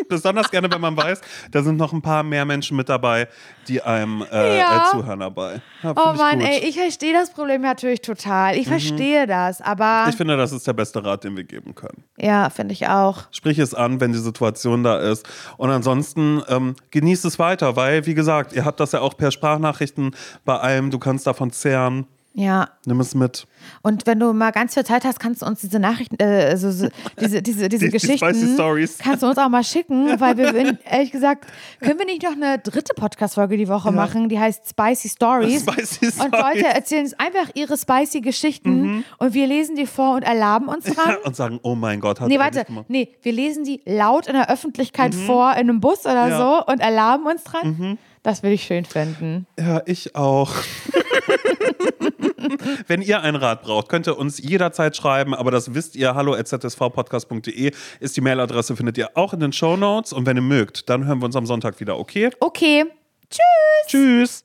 [0.08, 3.28] Besonders gerne, wenn man weiß, da sind noch ein paar mehr Menschen mit dabei,
[3.68, 4.86] die einem äh, Ja.
[4.88, 5.60] äh, zuhören dabei.
[5.82, 6.46] Ja, Oh Mann, gut.
[6.48, 6.52] Mhm.
[6.52, 8.56] ey, ich verstehe das Problem natürlich total.
[8.56, 12.04] Ich verstehe das, aber Ich finde, das ist der beste Rat, den wir geben können.
[12.18, 13.22] ja, finde ich auch.
[13.30, 15.26] Sprich es an, wenn die Situation da ist.
[15.56, 19.30] Und ansonsten ähm, genießt es weiter, weil, wie gesagt, ihr habt das ja auch per
[19.30, 20.90] Sprachnachrichten bei allem.
[20.90, 22.06] Du kannst davon zehren.
[22.32, 23.46] Ja, Nimm es mit.
[23.82, 26.70] Und wenn du mal ganz viel Zeit hast, kannst du uns diese Nachrichten, äh, also
[26.70, 26.88] so,
[27.20, 28.98] diese, diese, diese Die- die spicy Geschichten, Stories.
[28.98, 31.46] kannst du uns auch mal schicken, weil wir, würden- ehrlich gesagt,
[31.80, 35.62] können wir nicht noch eine dritte Podcast-Folge die Woche machen, die heißt Spicy Stories.
[35.62, 36.24] Spicy Und Stories.
[36.30, 36.30] Mhm.
[36.40, 40.84] Leute erzählen uns einfach ihre spicy Geschichten und wir lesen die vor und erlaben uns
[40.84, 41.16] dran.
[41.24, 44.48] Und sagen, oh mein Gott, hat Nee, warte, nee, wir lesen die laut in der
[44.50, 46.38] Öffentlichkeit vor, in einem Bus oder Ja.
[46.38, 47.98] so und erlaben uns dran.
[48.22, 49.46] Das würde ich schön finden.
[49.58, 50.52] Ja, ich auch.
[52.86, 56.14] Wenn ihr einen Rat braucht, könnt ihr uns jederzeit schreiben, aber das wisst ihr.
[56.14, 60.12] Hallo zsvpodcast.de ist die Mailadresse, findet ihr auch in den Show Notes.
[60.12, 62.30] Und wenn ihr mögt, dann hören wir uns am Sonntag wieder, okay?
[62.40, 62.84] Okay,
[63.30, 63.86] tschüss.
[63.86, 64.44] Tschüss.